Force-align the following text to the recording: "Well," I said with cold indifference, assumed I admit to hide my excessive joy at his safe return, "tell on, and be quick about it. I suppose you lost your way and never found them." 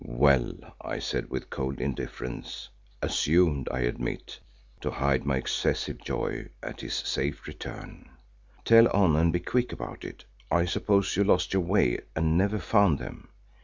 "Well," 0.03 0.55
I 0.83 0.97
said 0.97 1.29
with 1.29 1.51
cold 1.51 1.79
indifference, 1.79 2.69
assumed 3.03 3.69
I 3.71 3.81
admit 3.81 4.39
to 4.79 4.89
hide 4.89 5.27
my 5.27 5.37
excessive 5.37 5.99
joy 5.99 6.47
at 6.63 6.81
his 6.81 6.95
safe 6.95 7.45
return, 7.45 8.09
"tell 8.65 8.87
on, 8.87 9.15
and 9.15 9.31
be 9.31 9.41
quick 9.41 9.71
about 9.71 10.03
it. 10.03 10.25
I 10.49 10.65
suppose 10.65 11.15
you 11.15 11.23
lost 11.23 11.53
your 11.53 11.61
way 11.61 11.99
and 12.15 12.35
never 12.35 12.57
found 12.57 12.97
them." 12.97 13.27